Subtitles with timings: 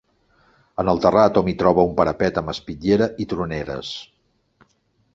[0.83, 3.97] En el terrat hom hi troba un parapet amb espitllera i troneres.